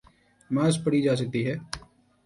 نماز 0.51 0.73
پڑھی 0.83 1.01
جاسکتی 1.01 1.41
ہے۔ 1.47 1.55